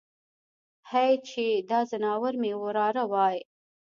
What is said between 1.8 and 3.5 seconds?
ځناور مې وراره وای.